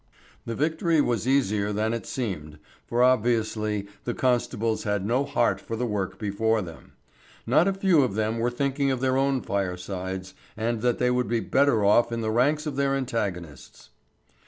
[0.47, 2.57] The victory was easier than it seemed,
[2.87, 6.93] for obviously the constables had no heart for the work before them.
[7.45, 11.27] Not a few of them were thinking of their own firesides, and that they would
[11.27, 13.91] be better off in the ranks of their antagonists.